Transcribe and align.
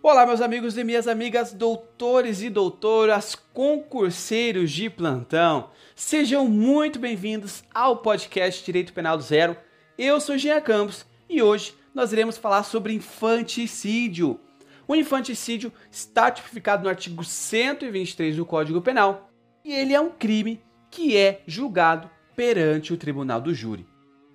Olá, 0.00 0.24
meus 0.24 0.40
amigos 0.40 0.78
e 0.78 0.84
minhas 0.84 1.08
amigas, 1.08 1.52
doutores 1.52 2.40
e 2.40 2.48
doutoras, 2.48 3.34
concurseiros 3.34 4.70
de 4.70 4.88
plantão. 4.88 5.70
Sejam 5.96 6.46
muito 6.46 7.00
bem-vindos 7.00 7.64
ao 7.74 7.96
podcast 7.96 8.64
Direito 8.64 8.92
Penal 8.92 9.16
do 9.16 9.24
Zero. 9.24 9.56
Eu 9.98 10.20
sou 10.20 10.38
Jean 10.38 10.60
Campos 10.60 11.04
e 11.28 11.42
hoje 11.42 11.74
nós 11.92 12.12
iremos 12.12 12.38
falar 12.38 12.62
sobre 12.62 12.92
infanticídio. 12.92 14.38
O 14.86 14.94
infanticídio 14.94 15.72
está 15.90 16.30
tipificado 16.30 16.84
no 16.84 16.88
artigo 16.88 17.24
123 17.24 18.36
do 18.36 18.46
Código 18.46 18.80
Penal 18.80 19.28
e 19.64 19.74
ele 19.74 19.94
é 19.94 20.00
um 20.00 20.10
crime 20.10 20.62
que 20.92 21.16
é 21.16 21.42
julgado 21.44 22.08
perante 22.36 22.92
o 22.92 22.96
tribunal 22.96 23.40
do 23.40 23.52
júri. 23.52 23.84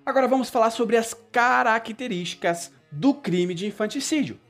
Agora 0.04 0.28
vamos 0.28 0.50
falar 0.50 0.70
sobre 0.70 0.98
as 0.98 1.14
características 1.32 2.70
do 2.92 3.14
crime 3.14 3.54
de 3.54 3.66
infanticídio. 3.66 4.43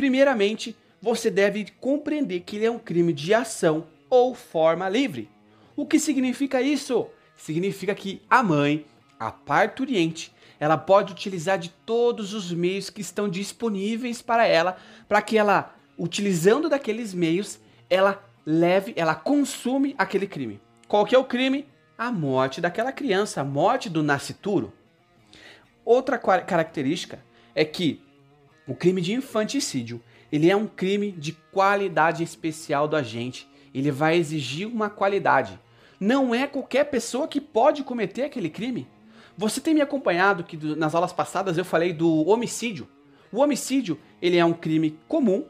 Primeiramente, 0.00 0.74
você 0.98 1.30
deve 1.30 1.66
compreender 1.78 2.40
que 2.40 2.56
ele 2.56 2.64
é 2.64 2.70
um 2.70 2.78
crime 2.78 3.12
de 3.12 3.34
ação 3.34 3.86
ou 4.08 4.34
forma 4.34 4.88
livre. 4.88 5.28
O 5.76 5.84
que 5.84 6.00
significa 6.00 6.62
isso? 6.62 7.08
Significa 7.36 7.94
que 7.94 8.22
a 8.30 8.42
mãe, 8.42 8.86
a 9.18 9.30
parturiente, 9.30 10.32
ela 10.58 10.78
pode 10.78 11.12
utilizar 11.12 11.58
de 11.58 11.68
todos 11.84 12.32
os 12.32 12.50
meios 12.50 12.88
que 12.88 13.02
estão 13.02 13.28
disponíveis 13.28 14.22
para 14.22 14.46
ela, 14.46 14.78
para 15.06 15.20
que 15.20 15.36
ela, 15.36 15.76
utilizando 15.98 16.70
daqueles 16.70 17.12
meios, 17.12 17.60
ela 17.90 18.24
leve, 18.46 18.94
ela 18.96 19.14
consume 19.14 19.94
aquele 19.98 20.26
crime. 20.26 20.62
Qual 20.88 21.04
que 21.04 21.14
é 21.14 21.18
o 21.18 21.24
crime? 21.24 21.68
A 21.98 22.10
morte 22.10 22.58
daquela 22.58 22.90
criança, 22.90 23.42
a 23.42 23.44
morte 23.44 23.90
do 23.90 24.02
nascituro. 24.02 24.72
Outra 25.84 26.16
característica 26.16 27.22
é 27.54 27.66
que 27.66 28.02
o 28.70 28.74
crime 28.76 29.02
de 29.02 29.12
infanticídio, 29.12 30.00
ele 30.30 30.48
é 30.48 30.54
um 30.54 30.68
crime 30.68 31.10
de 31.10 31.32
qualidade 31.50 32.22
especial 32.22 32.86
do 32.86 32.94
agente. 32.94 33.48
Ele 33.74 33.90
vai 33.90 34.16
exigir 34.16 34.68
uma 34.68 34.88
qualidade. 34.88 35.58
Não 35.98 36.32
é 36.32 36.46
qualquer 36.46 36.84
pessoa 36.84 37.26
que 37.26 37.40
pode 37.40 37.82
cometer 37.82 38.22
aquele 38.22 38.48
crime. 38.48 38.86
Você 39.36 39.60
tem 39.60 39.74
me 39.74 39.80
acompanhado 39.80 40.44
que 40.44 40.56
nas 40.76 40.94
aulas 40.94 41.12
passadas 41.12 41.58
eu 41.58 41.64
falei 41.64 41.92
do 41.92 42.28
homicídio. 42.28 42.88
O 43.32 43.40
homicídio, 43.40 43.98
ele 44.22 44.36
é 44.36 44.44
um 44.44 44.52
crime 44.52 44.96
comum 45.08 45.46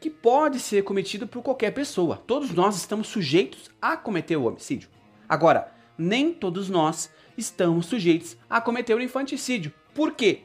que 0.00 0.10
pode 0.10 0.58
ser 0.58 0.82
cometido 0.82 1.28
por 1.28 1.44
qualquer 1.44 1.70
pessoa. 1.70 2.20
Todos 2.26 2.50
nós 2.50 2.74
estamos 2.74 3.06
sujeitos 3.06 3.70
a 3.80 3.96
cometer 3.96 4.36
o 4.36 4.46
homicídio. 4.46 4.88
Agora, 5.28 5.72
nem 5.96 6.32
todos 6.32 6.68
nós 6.68 7.08
estamos 7.38 7.86
sujeitos 7.86 8.36
a 8.50 8.60
cometer 8.60 8.96
o 8.96 9.00
infanticídio. 9.00 9.72
Por 9.94 10.10
quê? 10.10 10.42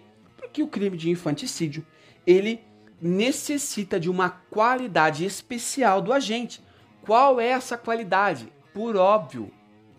Porque 0.50 0.64
o 0.64 0.67
crime 0.67 0.97
de 0.97 1.11
infanticídio, 1.11 1.86
ele 2.25 2.59
necessita 3.00 4.00
de 4.00 4.09
uma 4.09 4.30
qualidade 4.30 5.23
especial 5.23 6.02
do 6.02 6.11
agente. 6.11 6.61
Qual 7.03 7.39
é 7.39 7.50
essa 7.50 7.78
qualidade? 7.78 8.52
Por 8.73 8.95
óbvio 8.95 9.52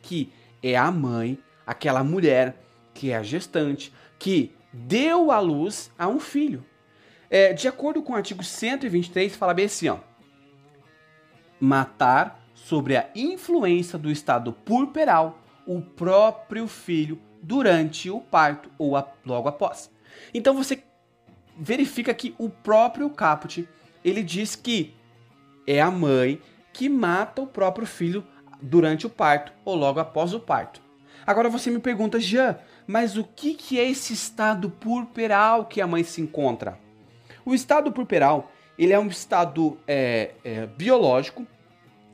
que 0.03 0.33
é 0.61 0.77
a 0.77 0.91
mãe, 0.91 1.39
aquela 1.65 2.03
mulher 2.03 2.61
que 2.93 3.13
é 3.13 3.17
a 3.17 3.23
gestante, 3.23 3.93
que 4.19 4.53
deu 4.73 5.31
à 5.31 5.39
luz 5.39 5.91
a 5.97 6.09
um 6.09 6.19
filho. 6.19 6.65
É, 7.31 7.53
de 7.53 7.69
acordo 7.69 8.03
com 8.03 8.13
o 8.13 8.17
artigo 8.17 8.43
123, 8.43 9.37
fala 9.37 9.55
bem 9.55 9.67
assim, 9.67 9.89
ó. 9.89 9.99
Matar 11.61 12.45
sobre 12.55 12.97
a 12.97 13.09
influência 13.15 13.97
do 13.97 14.11
estado 14.11 14.53
purperal 14.53 15.39
o 15.65 15.81
próprio 15.81 16.67
filho 16.67 17.21
durante 17.41 18.11
o 18.11 18.21
parto 18.21 18.69
ou 18.77 18.97
a, 18.97 19.09
logo 19.25 19.49
após. 19.49 19.91
Então 20.33 20.55
você 20.55 20.83
verifica 21.57 22.15
que 22.15 22.35
o 22.39 22.49
próprio 22.49 23.11
caput 23.11 23.69
ele 24.05 24.23
diz 24.23 24.57
que 24.57 24.95
é 25.67 25.81
a 25.81 25.91
mãe 25.91 26.41
que 26.73 26.89
mata 26.89 27.43
o 27.43 27.47
próprio 27.47 27.87
filho 27.87 28.25
durante 28.63 29.07
o 29.07 29.11
parto 29.11 29.53
ou 29.65 29.75
logo 29.75 30.01
após 30.01 30.33
o 30.33 30.41
parto. 30.41 30.81
Agora 31.27 31.49
você 31.49 31.71
me 31.71 31.79
pergunta, 31.79 32.19
Jean, 32.19 32.59
mas 32.87 33.17
o 33.17 33.25
que, 33.25 33.55
que 33.55 33.79
é 33.79 33.89
esse 33.89 34.13
estado 34.13 34.71
purperal 34.71 35.67
que 35.67 35.81
a 35.81 35.87
mãe 35.87 36.03
se 36.03 36.21
encontra? 36.21 36.79
O 37.45 37.55
estado 37.55 37.93
purperal 37.93 38.51
ele 38.79 38.93
é 38.95 38.99
um 38.99 39.09
estado 39.09 39.79
é, 39.87 40.31
é, 40.43 40.67
biológico 40.67 41.47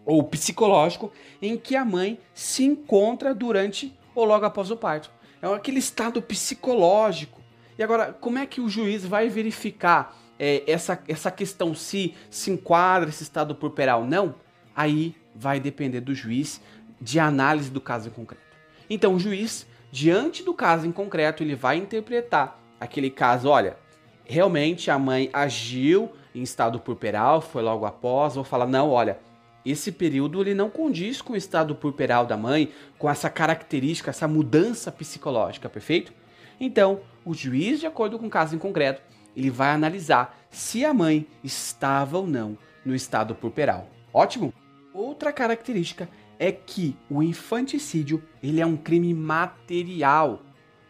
ou 0.05 0.23
psicológico 0.25 1.13
em 1.41 1.57
que 1.57 1.77
a 1.77 1.85
mãe 1.85 2.19
se 2.35 2.65
encontra 2.65 3.35
durante 3.35 3.97
ou 4.15 4.25
logo 4.25 4.45
após 4.45 4.71
o 4.71 4.77
parto. 4.77 5.11
É 5.41 5.47
aquele 5.47 5.79
estado 5.79 6.21
psicológico. 6.21 7.41
E 7.79 7.83
agora, 7.83 8.13
como 8.13 8.39
é 8.39 8.47
que 8.47 8.61
o 8.61 8.69
juiz 8.69 9.05
vai 9.05 9.29
verificar 9.29 10.17
é, 10.39 10.63
essa, 10.67 10.99
essa 11.09 11.31
questão 11.31 11.75
se 11.75 12.15
se 12.31 12.51
enquadra 12.51 13.09
esse 13.09 13.23
estado 13.23 13.55
purperal? 13.55 14.05
Não. 14.05 14.35
Aí 14.75 15.15
vai 15.35 15.61
depender 15.61 16.01
do 16.01 16.15
juiz 16.15 16.61
de 17.01 17.19
análise 17.19 17.71
do 17.71 17.81
caso 17.81 18.09
em 18.09 18.13
concreto. 18.13 18.45
Então, 18.89 19.15
o 19.15 19.19
juiz, 19.19 19.67
diante 19.91 20.43
do 20.43 20.55
caso 20.55 20.87
em 20.87 20.93
concreto, 20.93 21.43
ele 21.43 21.55
vai 21.55 21.77
interpretar 21.77 22.59
aquele 22.81 23.11
caso. 23.11 23.49
Olha, 23.49 23.77
realmente 24.25 24.91
a 24.91 24.99
mãe 24.99 25.29
agiu 25.33 26.11
em 26.35 26.43
estado 26.43 26.79
purperal, 26.79 27.41
foi 27.41 27.63
logo 27.63 27.85
após. 27.85 28.35
Vou 28.35 28.45
falar, 28.45 28.67
não, 28.67 28.91
olha, 28.91 29.19
esse 29.65 29.91
período 29.91 30.41
ele 30.41 30.55
não 30.55 30.71
condiz 30.71 31.21
com 31.21 31.33
o 31.33 31.37
estado 31.37 31.75
purperal 31.75 32.25
da 32.25 32.37
mãe, 32.37 32.71
com 32.99 33.11
essa 33.11 33.29
característica, 33.29 34.11
essa 34.11 34.29
mudança 34.29 34.93
psicológica, 34.93 35.69
perfeito? 35.69 36.13
Então, 36.61 37.01
o 37.27 37.35
juiz, 37.35 37.81
de 37.81 37.87
acordo 37.87 38.19
com 38.19 38.27
o 38.27 38.31
caso 38.31 38.57
em 38.57 38.59
concreto, 38.59 39.03
ele 39.37 39.51
vai 39.51 39.69
analisar 39.69 40.39
se 40.49 40.83
a 40.83 40.95
mãe 40.95 41.27
estava 41.45 42.17
ou 42.17 42.27
não 42.27 42.57
no 42.85 42.95
estado 42.95 43.35
purperal. 43.35 43.91
Ótimo? 44.15 44.55
Outra 44.95 45.31
característica 45.31 46.09
é 46.39 46.51
que 46.51 46.97
o 47.11 47.23
infanticídio 47.23 48.23
ele 48.43 48.63
é 48.63 48.67
um 48.67 48.77
crime 48.77 49.13
material. 49.13 50.43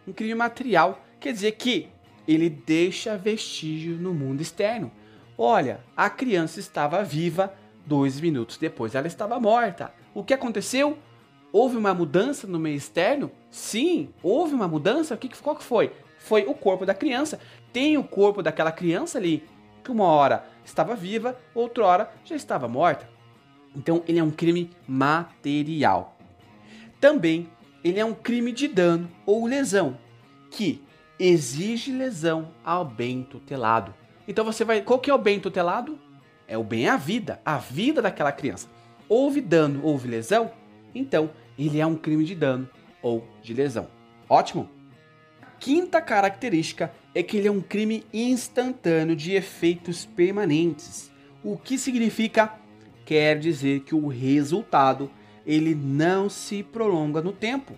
Um 0.06 0.12
crime 0.12 0.34
material 0.36 1.04
quer 1.18 1.32
dizer 1.32 1.52
que 1.52 1.88
ele 2.28 2.48
deixa 2.48 3.16
vestígio 3.16 3.96
no 3.96 4.14
mundo 4.14 4.40
externo. 4.40 4.92
Olha, 5.36 5.80
a 5.96 6.08
criança 6.08 6.60
estava 6.60 7.02
viva, 7.02 7.52
Dois 7.86 8.20
minutos 8.20 8.56
depois 8.56 8.96
ela 8.96 9.06
estava 9.06 9.38
morta. 9.38 9.94
O 10.12 10.24
que 10.24 10.34
aconteceu? 10.34 10.98
Houve 11.52 11.76
uma 11.76 11.94
mudança 11.94 12.44
no 12.44 12.58
meio 12.58 12.76
externo? 12.76 13.30
Sim, 13.48 14.10
houve 14.20 14.54
uma 14.54 14.66
mudança. 14.66 15.14
O 15.14 15.16
que, 15.16 15.28
qual 15.40 15.54
que 15.54 15.62
foi? 15.62 15.92
Foi 16.26 16.44
o 16.44 16.54
corpo 16.54 16.84
da 16.84 16.94
criança. 16.94 17.40
Tem 17.72 17.96
o 17.96 18.04
corpo 18.04 18.42
daquela 18.42 18.70
criança 18.70 19.18
ali, 19.18 19.44
que 19.82 19.90
uma 19.90 20.04
hora 20.04 20.44
estava 20.64 20.94
viva, 20.94 21.38
outra 21.54 21.86
hora 21.86 22.10
já 22.24 22.36
estava 22.36 22.68
morta. 22.68 23.08
Então 23.74 24.02
ele 24.06 24.18
é 24.18 24.24
um 24.24 24.30
crime 24.30 24.70
material. 24.86 26.16
Também 27.00 27.48
ele 27.82 28.00
é 28.00 28.04
um 28.04 28.14
crime 28.14 28.52
de 28.52 28.68
dano 28.68 29.10
ou 29.24 29.46
lesão, 29.46 29.96
que 30.50 30.82
exige 31.18 31.92
lesão 31.92 32.48
ao 32.64 32.84
bem 32.84 33.22
tutelado. 33.22 33.94
Então 34.26 34.44
você 34.44 34.64
vai. 34.64 34.82
Qual 34.82 34.98
que 34.98 35.10
é 35.10 35.14
o 35.14 35.18
bem 35.18 35.38
tutelado? 35.38 35.98
é 36.48 36.56
o 36.56 36.64
bem 36.64 36.88
à 36.88 36.96
vida, 36.96 37.40
a 37.44 37.58
vida 37.58 38.00
daquela 38.00 38.32
criança. 38.32 38.68
Houve 39.08 39.40
dano, 39.40 39.80
houve 39.82 40.08
lesão, 40.08 40.50
então 40.94 41.30
ele 41.58 41.80
é 41.80 41.86
um 41.86 41.96
crime 41.96 42.24
de 42.24 42.34
dano 42.34 42.68
ou 43.02 43.26
de 43.42 43.52
lesão. 43.54 43.88
Ótimo? 44.28 44.68
Quinta 45.58 46.00
característica 46.00 46.92
é 47.14 47.22
que 47.22 47.36
ele 47.36 47.48
é 47.48 47.50
um 47.50 47.60
crime 47.60 48.04
instantâneo 48.12 49.16
de 49.16 49.32
efeitos 49.32 50.04
permanentes. 50.04 51.10
O 51.42 51.56
que 51.56 51.78
significa? 51.78 52.54
Quer 53.04 53.38
dizer 53.38 53.80
que 53.80 53.94
o 53.94 54.08
resultado 54.08 55.10
ele 55.46 55.74
não 55.74 56.28
se 56.28 56.62
prolonga 56.62 57.22
no 57.22 57.32
tempo. 57.32 57.74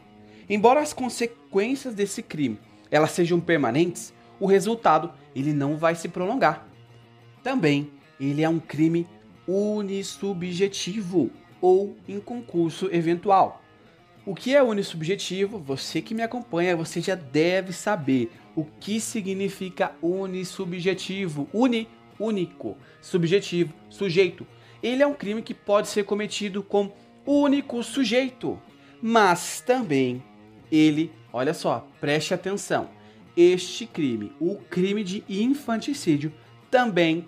Embora 0.48 0.80
as 0.80 0.92
consequências 0.92 1.94
desse 1.94 2.22
crime 2.22 2.58
elas 2.90 3.10
sejam 3.10 3.38
permanentes, 3.38 4.14
o 4.40 4.46
resultado 4.46 5.12
ele 5.34 5.52
não 5.52 5.76
vai 5.76 5.94
se 5.94 6.08
prolongar. 6.08 6.66
Também 7.42 7.90
ele 8.18 8.42
é 8.42 8.48
um 8.48 8.58
crime 8.58 9.06
unissubjetivo 9.46 11.30
ou 11.60 11.96
em 12.08 12.20
concurso 12.20 12.88
eventual. 12.92 13.62
O 14.28 14.34
que 14.34 14.54
é 14.54 14.62
unissubjetivo? 14.62 15.58
Você 15.58 16.02
que 16.02 16.14
me 16.14 16.22
acompanha, 16.22 16.76
você 16.76 17.00
já 17.00 17.14
deve 17.14 17.72
saber 17.72 18.30
o 18.54 18.62
que 18.62 19.00
significa 19.00 19.92
unissubjetivo. 20.02 21.48
Uni, 21.50 21.88
único, 22.20 22.76
subjetivo, 23.00 23.72
sujeito. 23.88 24.46
Ele 24.82 25.02
é 25.02 25.06
um 25.06 25.14
crime 25.14 25.40
que 25.40 25.54
pode 25.54 25.88
ser 25.88 26.04
cometido 26.04 26.62
com 26.62 26.92
único 27.24 27.82
sujeito, 27.82 28.60
mas 29.00 29.62
também 29.62 30.22
ele, 30.70 31.10
olha 31.32 31.54
só, 31.54 31.88
preste 31.98 32.34
atenção. 32.34 32.90
Este 33.34 33.86
crime, 33.86 34.30
o 34.38 34.56
crime 34.56 35.02
de 35.02 35.24
infanticídio, 35.26 36.34
também 36.70 37.26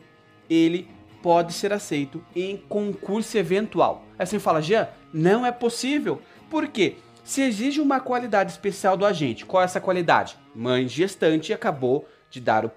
ele 0.51 0.87
pode 1.23 1.55
ser 1.55 1.73
aceito 1.73 2.23
em 2.37 2.59
concurso 2.59 3.39
eventual. 3.39 4.05
Aí 4.19 4.27
você 4.27 4.39
fala, 4.39 4.61
Jean, 4.61 4.87
não 5.15 5.47
é 5.47 5.51
possível. 5.51 6.21
Por 6.51 6.67
quê? 6.69 6.97
Se 7.23 7.43
exige 7.43 7.81
uma 7.81 8.01
qualidade 8.01 8.51
especial 8.51 8.97
do 8.97 9.07
agente, 9.07 9.47
qual 9.47 9.63
é 9.63 9.65
essa 9.65 9.81
qualidade? 9.81 10.37
mãe 10.55 10.89
gestante 10.89 11.53
acabou 11.53 12.09
de 12.29 12.41
dar 12.41 12.65
o 12.65 12.73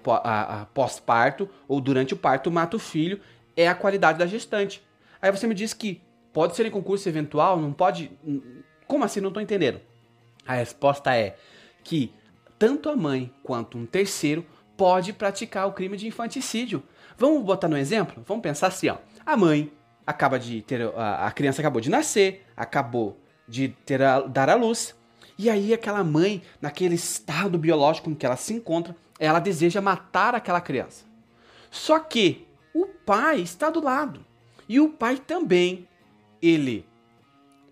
pós-parto 0.72 1.48
ou 1.66 1.80
durante 1.80 2.14
o 2.14 2.16
parto 2.16 2.50
mata 2.50 2.76
o 2.76 2.80
filho, 2.80 3.20
é 3.56 3.68
a 3.68 3.74
qualidade 3.74 4.18
da 4.18 4.26
gestante. 4.26 4.82
Aí 5.20 5.30
você 5.30 5.46
me 5.46 5.54
diz 5.54 5.72
que 5.72 6.00
pode 6.32 6.54
ser 6.54 6.66
em 6.66 6.70
concurso 6.70 7.08
eventual, 7.08 7.58
não 7.58 7.72
pode. 7.72 8.10
Como 8.86 9.04
assim? 9.04 9.20
Não 9.20 9.28
estou 9.28 9.42
entendendo. 9.42 9.80
A 10.46 10.54
resposta 10.54 11.16
é 11.16 11.36
que 11.82 12.12
tanto 12.58 12.88
a 12.88 12.96
mãe 12.96 13.32
quanto 13.42 13.78
um 13.78 13.86
terceiro 13.86 14.44
pode 14.76 15.12
praticar 15.12 15.66
o 15.66 15.72
crime 15.72 15.96
de 15.96 16.06
infanticídio. 16.06 16.82
Vamos 17.16 17.42
botar 17.44 17.68
no 17.68 17.76
exemplo? 17.76 18.22
Vamos 18.26 18.42
pensar 18.42 18.68
assim, 18.68 18.88
ó. 18.88 18.98
A 19.24 19.36
mãe 19.36 19.72
acaba 20.06 20.38
de 20.38 20.62
ter 20.62 20.82
a, 20.96 21.30
criança 21.30 21.62
acabou 21.62 21.80
de 21.80 21.88
nascer, 21.88 22.44
acabou 22.56 23.18
de 23.46 23.68
ter 23.68 24.02
a, 24.02 24.20
dar 24.20 24.48
à 24.48 24.54
luz, 24.54 24.94
e 25.36 25.50
aí 25.50 25.74
aquela 25.74 26.04
mãe, 26.04 26.42
naquele 26.60 26.94
estado 26.94 27.58
biológico 27.58 28.10
em 28.10 28.14
que 28.14 28.24
ela 28.24 28.36
se 28.36 28.54
encontra, 28.54 28.96
ela 29.18 29.40
deseja 29.40 29.80
matar 29.80 30.34
aquela 30.34 30.60
criança. 30.60 31.04
Só 31.70 31.98
que 31.98 32.46
o 32.72 32.86
pai 32.86 33.40
está 33.40 33.70
do 33.70 33.82
lado. 33.82 34.24
E 34.68 34.80
o 34.80 34.88
pai 34.88 35.16
também, 35.16 35.88
ele 36.40 36.86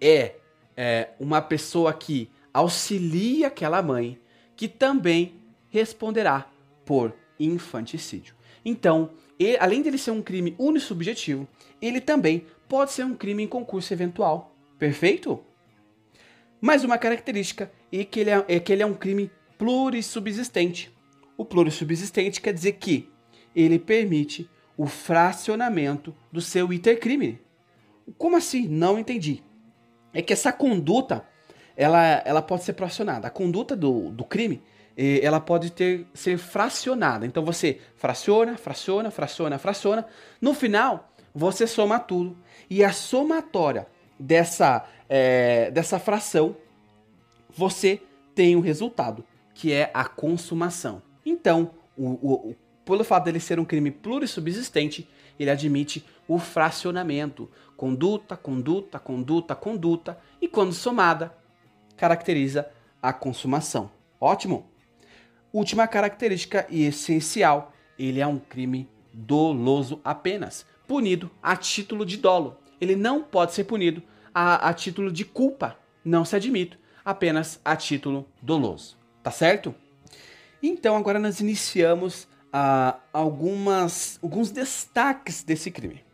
é, 0.00 0.36
é 0.76 1.10
uma 1.18 1.40
pessoa 1.40 1.92
que 1.92 2.28
auxilia 2.52 3.46
aquela 3.46 3.80
mãe, 3.80 4.18
que 4.56 4.68
também 4.68 5.40
responderá 5.70 6.46
por 6.84 7.14
infanticídio. 7.38 8.34
Então, 8.64 9.10
ele, 9.38 9.56
além 9.58 9.82
dele 9.82 9.98
ser 9.98 10.10
um 10.10 10.22
crime 10.22 10.54
unissubjetivo, 10.58 11.48
ele 11.80 12.00
também 12.00 12.46
pode 12.68 12.92
ser 12.92 13.04
um 13.04 13.14
crime 13.14 13.44
em 13.44 13.48
concurso 13.48 13.92
eventual. 13.92 14.54
Perfeito? 14.78 15.42
Mais 16.64 16.84
uma 16.84 16.96
característica 16.96 17.72
é 17.92 18.04
que 18.04 18.20
ele 18.20 18.30
é, 18.30 18.44
é 18.46 18.60
que 18.60 18.72
ele 18.72 18.84
é 18.84 18.86
um 18.86 18.94
crime 18.94 19.32
plurissubsistente. 19.58 20.96
O 21.36 21.44
plurissubsistente 21.44 22.40
quer 22.40 22.54
dizer 22.54 22.74
que 22.74 23.10
ele 23.52 23.80
permite 23.80 24.48
o 24.76 24.86
fracionamento 24.86 26.14
do 26.30 26.40
seu 26.40 26.72
intercrime. 26.72 27.40
Como 28.16 28.36
assim? 28.36 28.68
Não 28.68 28.96
entendi. 28.96 29.42
É 30.14 30.22
que 30.22 30.32
essa 30.32 30.52
conduta 30.52 31.26
ela, 31.76 32.22
ela 32.24 32.40
pode 32.40 32.62
ser 32.62 32.74
fracionada. 32.74 33.26
A 33.26 33.30
conduta 33.30 33.74
do, 33.74 34.10
do 34.10 34.24
crime 34.24 34.62
ela 34.96 35.40
pode 35.40 35.72
ter 35.72 36.06
ser 36.14 36.38
fracionada. 36.38 37.26
Então 37.26 37.44
você 37.44 37.80
fraciona, 37.96 38.56
fraciona, 38.56 39.10
fraciona, 39.10 39.58
fraciona. 39.58 40.06
No 40.40 40.54
final, 40.54 41.12
você 41.34 41.66
soma 41.66 41.98
tudo. 41.98 42.38
E 42.70 42.84
a 42.84 42.92
somatória 42.92 43.88
dessa, 44.22 44.86
é, 45.14 45.70
dessa 45.70 45.98
fração, 45.98 46.56
você 47.50 48.00
tem 48.34 48.56
o 48.56 48.60
um 48.60 48.62
resultado, 48.62 49.22
que 49.52 49.70
é 49.70 49.90
a 49.92 50.06
consumação. 50.06 51.02
Então, 51.26 51.72
o, 51.94 52.12
o, 52.12 52.56
pelo 52.82 53.04
fato 53.04 53.24
dele 53.24 53.38
ser 53.38 53.60
um 53.60 53.64
crime 53.66 53.90
plurissubsistente, 53.90 55.06
ele 55.38 55.50
admite 55.50 56.02
o 56.26 56.38
fracionamento. 56.38 57.50
Conduta, 57.76 58.38
conduta, 58.38 58.98
conduta, 58.98 59.54
conduta. 59.54 60.18
E 60.40 60.48
quando 60.48 60.72
somada, 60.72 61.36
caracteriza 61.94 62.70
a 63.02 63.12
consumação. 63.12 63.90
Ótimo! 64.18 64.64
Última 65.52 65.86
característica 65.86 66.66
e 66.70 66.86
essencial, 66.86 67.74
ele 67.98 68.18
é 68.18 68.26
um 68.26 68.38
crime 68.38 68.88
doloso 69.12 70.00
apenas, 70.02 70.64
punido 70.88 71.30
a 71.42 71.54
título 71.54 72.06
de 72.06 72.16
dolo. 72.16 72.56
Ele 72.80 72.96
não 72.96 73.22
pode 73.22 73.52
ser 73.52 73.64
punido 73.64 74.02
a, 74.34 74.68
a 74.68 74.74
título 74.74 75.10
de 75.12 75.24
culpa, 75.24 75.76
não 76.04 76.24
se 76.24 76.36
admite, 76.36 76.78
apenas 77.04 77.60
a 77.64 77.76
título 77.76 78.26
doloso. 78.40 78.96
Tá 79.22 79.30
certo? 79.30 79.74
Então 80.62 80.96
agora 80.96 81.18
nós 81.18 81.40
iniciamos 81.40 82.24
uh, 82.52 82.98
algumas, 83.12 84.18
alguns 84.22 84.50
destaques 84.50 85.42
desse 85.42 85.70
crime. 85.70 86.04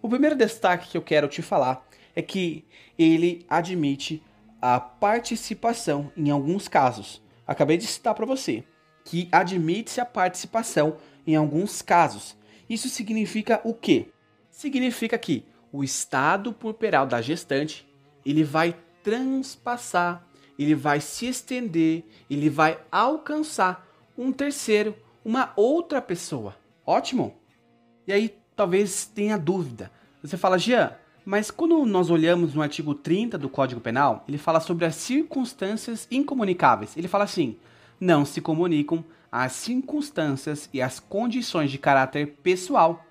O 0.00 0.08
primeiro 0.08 0.36
destaque 0.36 0.88
que 0.88 0.96
eu 0.96 1.02
quero 1.02 1.28
te 1.28 1.42
falar 1.42 1.86
é 2.14 2.22
que 2.22 2.64
ele 2.98 3.44
admite 3.48 4.22
a 4.60 4.80
participação 4.80 6.10
em 6.16 6.30
alguns 6.30 6.68
casos. 6.68 7.22
Acabei 7.46 7.76
de 7.76 7.86
citar 7.86 8.14
para 8.14 8.26
você 8.26 8.64
que 9.04 9.28
admite-se 9.30 10.00
a 10.00 10.04
participação 10.04 10.96
em 11.26 11.36
alguns 11.36 11.80
casos. 11.80 12.36
Isso 12.68 12.88
significa 12.88 13.60
o 13.62 13.72
quê? 13.72 14.08
Significa 14.50 15.16
que 15.16 15.46
o 15.72 15.84
estado 15.84 16.52
purpural 16.52 17.06
da 17.06 17.20
gestante, 17.20 17.86
ele 18.24 18.42
vai 18.42 18.76
transpassar, 19.02 20.24
ele 20.58 20.74
vai 20.74 21.00
se 21.00 21.26
estender, 21.26 22.04
ele 22.30 22.48
vai 22.48 22.78
alcançar 22.90 23.86
um 24.16 24.32
terceiro, 24.32 24.96
uma 25.24 25.52
outra 25.56 26.00
pessoa. 26.00 26.56
Ótimo? 26.84 27.34
E 28.06 28.12
aí 28.12 28.34
talvez 28.54 29.04
tenha 29.04 29.36
dúvida. 29.36 29.90
Você 30.22 30.36
fala, 30.36 30.58
Jean, 30.58 30.92
mas 31.24 31.50
quando 31.50 31.84
nós 31.84 32.08
olhamos 32.08 32.54
no 32.54 32.62
artigo 32.62 32.94
30 32.94 33.36
do 33.36 33.48
Código 33.48 33.80
Penal, 33.80 34.24
ele 34.28 34.38
fala 34.38 34.60
sobre 34.60 34.84
as 34.84 34.94
circunstâncias 34.94 36.06
incomunicáveis. 36.08 36.96
Ele 36.96 37.08
fala 37.08 37.24
assim: 37.24 37.56
não 38.00 38.24
se 38.24 38.40
comunicam 38.40 39.04
as 39.30 39.52
circunstâncias 39.52 40.70
e 40.72 40.80
as 40.80 41.00
condições 41.00 41.70
de 41.70 41.78
caráter 41.78 42.38
pessoal. 42.42 43.04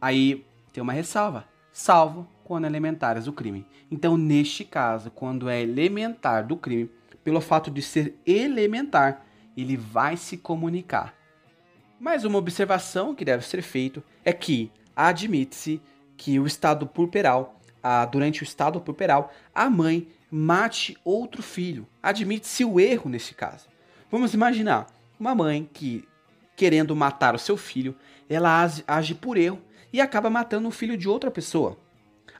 Aí 0.00 0.46
tem 0.72 0.80
uma 0.80 0.92
ressalva, 0.92 1.44
salvo 1.76 2.26
quando 2.42 2.64
elementares 2.64 3.26
do 3.26 3.34
crime. 3.34 3.66
Então, 3.90 4.16
neste 4.16 4.64
caso, 4.64 5.10
quando 5.10 5.46
é 5.46 5.60
elementar 5.60 6.46
do 6.46 6.56
crime, 6.56 6.90
pelo 7.22 7.38
fato 7.38 7.70
de 7.70 7.82
ser 7.82 8.18
elementar, 8.26 9.26
ele 9.54 9.76
vai 9.76 10.16
se 10.16 10.38
comunicar. 10.38 11.14
Mais 12.00 12.24
uma 12.24 12.38
observação 12.38 13.14
que 13.14 13.26
deve 13.26 13.44
ser 13.44 13.60
feita 13.60 14.02
é 14.24 14.32
que 14.32 14.72
admite-se 14.96 15.82
que 16.16 16.40
o 16.40 16.46
estado 16.46 16.86
purpural, 16.86 17.60
durante 18.10 18.42
o 18.42 18.44
estado 18.44 18.80
purpural, 18.80 19.30
a 19.54 19.68
mãe 19.68 20.08
mate 20.30 20.96
outro 21.04 21.42
filho. 21.42 21.86
Admite-se 22.02 22.64
o 22.64 22.80
erro 22.80 23.10
nesse 23.10 23.34
caso. 23.34 23.68
Vamos 24.10 24.32
imaginar 24.32 24.86
uma 25.20 25.34
mãe 25.34 25.68
que, 25.70 26.08
querendo 26.56 26.96
matar 26.96 27.34
o 27.34 27.38
seu 27.38 27.58
filho, 27.58 27.94
ela 28.30 28.66
age 28.86 29.14
por 29.14 29.36
erro 29.36 29.60
e 29.96 30.00
acaba 30.02 30.28
matando 30.28 30.68
o 30.68 30.70
filho 30.70 30.94
de 30.94 31.08
outra 31.08 31.30
pessoa. 31.30 31.78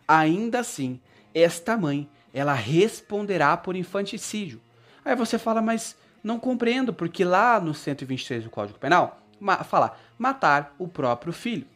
Ainda 0.06 0.60
assim, 0.60 1.00
esta 1.34 1.74
mãe, 1.74 2.06
ela 2.34 2.52
responderá 2.52 3.56
por 3.56 3.74
infanticídio. 3.74 4.60
Aí 5.02 5.16
você 5.16 5.38
fala, 5.38 5.62
mas 5.62 5.96
não 6.22 6.38
compreendo, 6.38 6.92
porque 6.92 7.24
lá 7.24 7.58
no 7.58 7.72
123 7.72 8.44
do 8.44 8.50
Código 8.50 8.78
Penal, 8.78 9.22
ma 9.40 9.64
fala 9.64 9.96
matar 10.18 10.74
o 10.78 10.86
próprio 10.86 11.32
filho. 11.32 11.66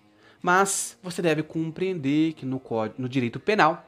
Mas 0.43 0.99
você 1.03 1.23
deve 1.23 1.43
compreender 1.43 2.35
que 2.35 2.45
no, 2.45 2.61
no 2.99 3.09
direito 3.09 3.41
penal, 3.41 3.87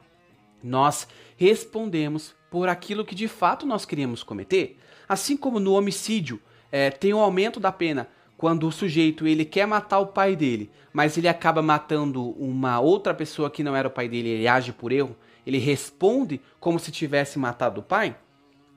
nós 0.63 1.07
respondemos 1.37 2.33
por 2.49 2.69
aquilo 2.69 3.05
que 3.05 3.13
de 3.13 3.27
fato 3.27 3.67
nós 3.67 3.85
queríamos 3.85 4.23
cometer. 4.23 4.79
Assim 5.07 5.37
como 5.37 5.59
no 5.59 5.73
homicídio 5.73 6.41
é, 6.71 6.89
tem 6.89 7.13
um 7.13 7.19
aumento 7.19 7.59
da 7.59 7.71
pena 7.71 8.07
quando 8.43 8.67
o 8.67 8.73
sujeito 8.73 9.25
ele 9.25 9.45
quer 9.45 9.65
matar 9.65 9.99
o 9.99 10.07
pai 10.07 10.35
dele, 10.35 10.69
mas 10.91 11.17
ele 11.17 11.29
acaba 11.29 11.61
matando 11.61 12.31
uma 12.31 12.77
outra 12.77 13.13
pessoa 13.13 13.49
que 13.49 13.63
não 13.63 13.73
era 13.73 13.87
o 13.87 13.91
pai 13.91 14.09
dele, 14.09 14.27
ele 14.27 14.49
age 14.49 14.73
por 14.73 14.91
erro, 14.91 15.15
ele 15.47 15.57
responde 15.57 16.41
como 16.59 16.77
se 16.77 16.91
tivesse 16.91 17.39
matado 17.39 17.79
o 17.79 17.83
pai. 17.85 18.17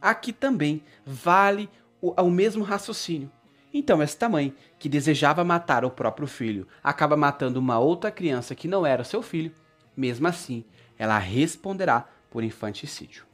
Aqui 0.00 0.32
também 0.32 0.84
vale 1.04 1.68
o, 2.00 2.12
o 2.12 2.30
mesmo 2.30 2.62
raciocínio. 2.62 3.28
Então, 3.74 4.00
esta 4.00 4.28
mãe, 4.28 4.54
que 4.78 4.88
desejava 4.88 5.42
matar 5.42 5.84
o 5.84 5.90
próprio 5.90 6.28
filho, 6.28 6.68
acaba 6.80 7.16
matando 7.16 7.58
uma 7.58 7.80
outra 7.80 8.12
criança 8.12 8.54
que 8.54 8.68
não 8.68 8.86
era 8.86 9.02
seu 9.02 9.20
filho, 9.20 9.50
mesmo 9.96 10.28
assim, 10.28 10.64
ela 10.96 11.18
responderá 11.18 12.06
por 12.30 12.44
infanticídio. 12.44 13.24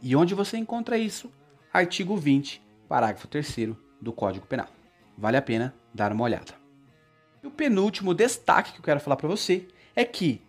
E 0.00 0.16
onde 0.16 0.34
você 0.34 0.56
encontra 0.56 0.96
isso? 0.96 1.30
artigo 1.70 2.16
20, 2.16 2.62
parágrafo 2.88 3.28
3 3.28 3.76
do 4.00 4.10
Código 4.10 4.46
Penal. 4.46 4.79
Vale 5.20 5.36
a 5.36 5.42
pena 5.42 5.74
dar 5.92 6.12
uma 6.12 6.24
olhada. 6.24 6.54
E 7.42 7.46
o 7.46 7.50
penúltimo 7.50 8.14
destaque 8.14 8.72
que 8.72 8.78
eu 8.78 8.82
quero 8.82 9.00
falar 9.00 9.16
para 9.16 9.28
você 9.28 9.68
é 9.94 10.02
que 10.02 10.40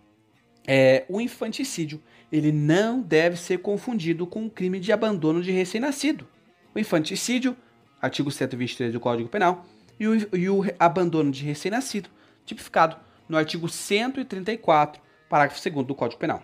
é, 0.65 1.03
o 1.09 1.19
infanticídio 1.19 2.01
ele 2.31 2.53
não 2.53 3.01
deve 3.01 3.35
ser 3.35 3.57
confundido 3.57 4.25
com 4.25 4.45
o 4.45 4.49
crime 4.49 4.79
de 4.79 4.93
abandono 4.93 5.43
de 5.43 5.51
recém-nascido. 5.51 6.25
O 6.73 6.79
infanticídio, 6.79 7.57
artigo 8.01 8.31
123 8.31 8.93
do 8.93 8.99
Código 9.01 9.27
Penal, 9.27 9.65
e 9.99 10.07
o, 10.07 10.37
e 10.37 10.49
o 10.49 10.63
abandono 10.79 11.31
de 11.31 11.43
recém-nascido, 11.43 12.09
tipificado 12.45 12.95
no 13.27 13.37
artigo 13.37 13.67
134, 13.67 15.01
parágrafo 15.27 15.69
2 15.69 15.85
do 15.85 15.93
Código 15.93 16.17
Penal. 16.17 16.41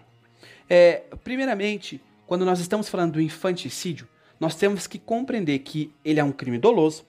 É, 0.70 1.04
primeiramente, 1.24 2.04
quando 2.26 2.44
nós 2.44 2.60
estamos 2.60 2.90
falando 2.90 3.14
do 3.14 3.22
infanticídio, 3.22 4.06
nós 4.38 4.54
temos 4.54 4.86
que 4.86 5.00
compreender 5.00 5.60
que 5.60 5.94
ele 6.04 6.20
é 6.20 6.24
um 6.24 6.34
crime 6.34 6.58
doloso, 6.58 7.06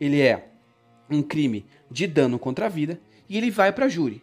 ele 0.00 0.20
é 0.20 0.49
um 1.10 1.22
crime 1.22 1.66
de 1.90 2.06
dano 2.06 2.38
contra 2.38 2.66
a 2.66 2.68
vida 2.68 3.00
e 3.28 3.36
ele 3.36 3.50
vai 3.50 3.72
para 3.72 3.88
júri. 3.88 4.22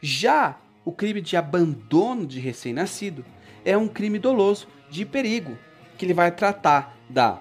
Já 0.00 0.58
o 0.84 0.92
crime 0.92 1.20
de 1.20 1.36
abandono 1.36 2.26
de 2.26 2.38
recém-nascido 2.38 3.24
é 3.64 3.76
um 3.76 3.88
crime 3.88 4.18
doloso 4.18 4.68
de 4.90 5.06
perigo, 5.06 5.56
que 5.96 6.04
ele 6.04 6.12
vai 6.12 6.30
tratar 6.30 6.96
da 7.08 7.40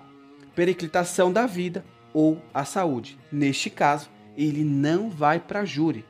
periclitação 0.55 1.31
da 1.31 1.45
vida 1.45 1.83
ou 2.13 2.41
a 2.53 2.63
saúde. 2.63 3.17
Neste 3.31 3.69
caso, 3.69 4.09
ele 4.37 4.63
não 4.63 5.09
vai 5.09 5.39
para 5.39 5.65
júri, 5.65 6.05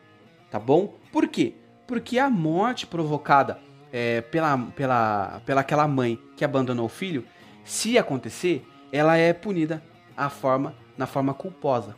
tá 0.52 0.60
bom? 0.60 0.96
Por 1.12 1.28
quê? 1.28 1.56
Porque 1.88 2.20
a 2.20 2.30
morte 2.30 2.86
provocada 2.86 3.60
é, 3.92 4.22
pela, 4.22 4.58
pela, 4.58 5.42
pela 5.46 5.62
aquela 5.62 5.88
mãe 5.88 6.20
que 6.36 6.46
abandonou 6.46 6.86
o 6.86 6.90
filho, 6.90 7.26
se 7.64 7.98
acontecer, 7.98 8.66
ela 8.92 9.18
é 9.18 9.34
punida 9.34 9.84
a 10.16 10.30
forma, 10.30 10.76
na 10.98 11.06
forma 11.06 11.34
culposa. 11.34 11.96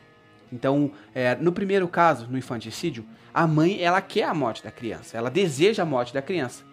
Então, 0.51 0.91
é, 1.13 1.35
no 1.35 1.51
primeiro 1.51 1.87
caso, 1.87 2.27
no 2.29 2.37
infanticídio, 2.37 3.05
a 3.33 3.45
mãe 3.45 3.81
ela 3.81 4.01
quer 4.01 4.23
a 4.23 4.33
morte 4.33 4.63
da 4.63 4.71
criança, 4.71 5.17
ela 5.17 5.29
deseja 5.29 5.83
a 5.83 5.85
morte 5.85 6.13
da 6.13 6.21
criança. 6.21 6.63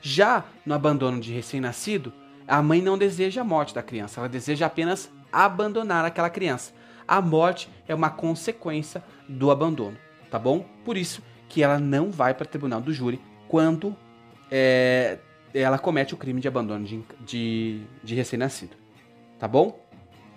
Já 0.00 0.44
no 0.64 0.74
abandono 0.74 1.20
de 1.20 1.32
recém-nascido, 1.32 2.12
a 2.46 2.62
mãe 2.62 2.82
não 2.82 2.98
deseja 2.98 3.40
a 3.40 3.44
morte 3.44 3.74
da 3.74 3.82
criança, 3.82 4.20
ela 4.20 4.28
deseja 4.28 4.66
apenas 4.66 5.10
abandonar 5.32 6.04
aquela 6.04 6.30
criança. 6.30 6.72
A 7.06 7.20
morte 7.20 7.68
é 7.88 7.94
uma 7.94 8.10
consequência 8.10 9.02
do 9.28 9.50
abandono, 9.50 9.96
tá 10.30 10.38
bom? 10.38 10.64
Por 10.84 10.96
isso 10.96 11.22
que 11.48 11.62
ela 11.62 11.78
não 11.78 12.10
vai 12.10 12.34
para 12.34 12.44
o 12.44 12.48
tribunal 12.48 12.80
do 12.80 12.92
júri 12.92 13.20
quando 13.48 13.96
é, 14.50 15.18
ela 15.52 15.78
comete 15.78 16.14
o 16.14 16.16
crime 16.16 16.40
de 16.40 16.48
abandono 16.48 16.84
de, 16.84 17.02
de, 17.20 17.82
de 18.02 18.14
recém-nascido, 18.14 18.76
tá 19.38 19.48
bom? 19.48 19.78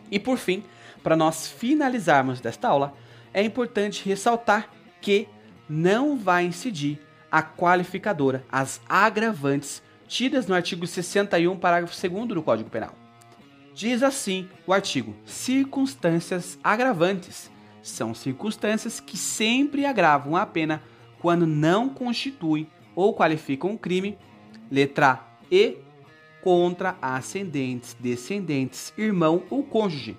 E 0.09 0.19
por 0.19 0.37
fim, 0.37 0.63
para 1.03 1.15
nós 1.15 1.47
finalizarmos 1.47 2.39
desta 2.39 2.67
aula, 2.67 2.93
é 3.33 3.41
importante 3.43 4.07
ressaltar 4.07 4.69
que 5.01 5.27
não 5.69 6.17
vai 6.17 6.45
incidir 6.45 6.99
a 7.31 7.41
qualificadora, 7.43 8.43
as 8.49 8.81
agravantes 8.87 9.83
tidas 10.07 10.47
no 10.47 10.55
artigo 10.55 10.87
61, 10.87 11.57
parágrafo 11.57 12.09
2 12.09 12.27
do 12.27 12.41
Código 12.41 12.69
Penal. 12.69 12.95
Diz 13.73 14.01
assim 14.01 14.49
o 14.65 14.73
artigo: 14.73 15.15
circunstâncias 15.25 16.57
agravantes 16.63 17.51
são 17.81 18.13
circunstâncias 18.13 18.99
que 18.99 19.17
sempre 19.17 19.85
agravam 19.85 20.35
a 20.35 20.45
pena 20.45 20.81
quando 21.19 21.45
não 21.45 21.89
constituem 21.89 22.67
ou 22.95 23.13
qualificam 23.13 23.71
um 23.71 23.77
crime, 23.77 24.17
letra 24.71 25.21
E, 25.51 25.77
contra 26.41 26.97
ascendentes, 27.01 27.95
descendentes, 27.99 28.93
irmão 28.97 29.43
ou 29.49 29.63
cônjuge. 29.63 30.17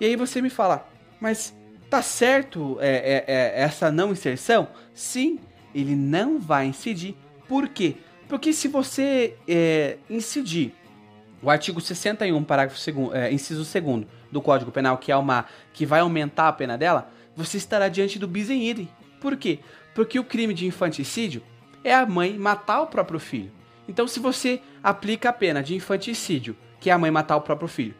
E 0.00 0.06
aí 0.06 0.16
você 0.16 0.40
me 0.40 0.50
fala, 0.50 0.88
mas 1.20 1.54
tá 1.90 2.02
certo 2.02 2.78
é, 2.80 3.24
é, 3.26 3.34
é, 3.34 3.62
essa 3.62 3.90
não 3.90 4.12
inserção? 4.12 4.68
Sim, 4.94 5.38
ele 5.74 5.94
não 5.94 6.38
vai 6.38 6.66
incidir. 6.66 7.16
Por 7.48 7.68
quê? 7.68 7.96
Porque 8.28 8.52
se 8.52 8.68
você 8.68 9.36
é, 9.48 9.96
incidir 10.08 10.74
o 11.42 11.50
artigo 11.50 11.80
61, 11.80 12.44
parágrafo 12.44 12.92
2, 12.92 13.12
é, 13.14 13.32
inciso 13.32 13.64
2 13.64 14.06
do 14.30 14.42
Código 14.42 14.70
Penal, 14.70 14.98
que 14.98 15.10
é 15.10 15.16
uma 15.16 15.46
que 15.72 15.86
vai 15.86 16.00
aumentar 16.00 16.48
a 16.48 16.52
pena 16.52 16.76
dela, 16.76 17.10
você 17.34 17.56
estará 17.56 17.88
diante 17.88 18.18
do 18.18 18.28
bis 18.28 18.50
idem. 18.50 18.88
Por 19.20 19.36
quê? 19.36 19.60
Porque 19.94 20.18
o 20.18 20.24
crime 20.24 20.52
de 20.52 20.66
infanticídio 20.66 21.42
é 21.82 21.94
a 21.94 22.04
mãe 22.04 22.36
matar 22.36 22.82
o 22.82 22.86
próprio 22.86 23.18
filho. 23.18 23.50
Então, 23.88 24.06
se 24.06 24.20
você 24.20 24.60
aplica 24.82 25.30
a 25.30 25.32
pena 25.32 25.62
de 25.62 25.74
infanticídio, 25.74 26.56
que 26.78 26.90
é 26.90 26.92
a 26.92 26.98
mãe 26.98 27.10
matar 27.10 27.36
o 27.36 27.40
próprio 27.40 27.68
filho, 27.68 27.94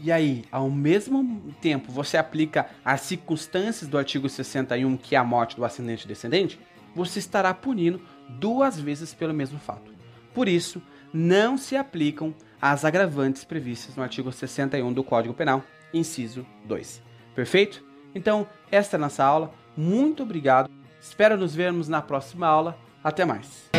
e 0.00 0.10
aí, 0.10 0.44
ao 0.50 0.70
mesmo 0.70 1.52
tempo, 1.60 1.90
você 1.90 2.16
aplica 2.16 2.66
as 2.84 3.02
circunstâncias 3.02 3.88
do 3.88 3.96
artigo 3.96 4.28
61, 4.28 4.96
que 4.96 5.14
é 5.14 5.18
a 5.18 5.24
morte 5.24 5.56
do 5.56 5.64
ascendente 5.64 6.04
e 6.04 6.08
descendente, 6.08 6.58
você 6.94 7.18
estará 7.18 7.52
punindo 7.52 8.00
duas 8.28 8.78
vezes 8.78 9.14
pelo 9.14 9.34
mesmo 9.34 9.58
fato. 9.58 9.92
Por 10.32 10.48
isso, 10.48 10.82
não 11.12 11.56
se 11.56 11.76
aplicam 11.76 12.34
as 12.60 12.84
agravantes 12.84 13.44
previstas 13.44 13.94
no 13.96 14.02
artigo 14.02 14.32
61 14.32 14.92
do 14.92 15.04
Código 15.04 15.34
Penal, 15.34 15.62
inciso 15.92 16.46
2. 16.64 17.02
Perfeito? 17.34 17.84
Então, 18.14 18.46
esta 18.70 18.96
é 18.96 18.98
a 18.98 19.00
nossa 19.00 19.24
aula. 19.24 19.52
Muito 19.76 20.22
obrigado. 20.22 20.70
Espero 21.00 21.36
nos 21.36 21.54
vermos 21.54 21.88
na 21.88 22.00
próxima 22.00 22.46
aula. 22.46 22.78
Até 23.02 23.24
mais. 23.24 23.70